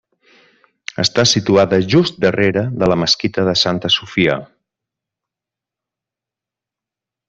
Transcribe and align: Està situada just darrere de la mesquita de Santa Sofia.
Està 1.03 1.25
situada 1.31 1.79
just 1.95 2.17
darrere 2.25 2.65
de 2.83 2.91
la 2.93 2.99
mesquita 3.03 3.45
de 3.51 3.55
Santa 3.67 3.95
Sofia. 3.99 4.41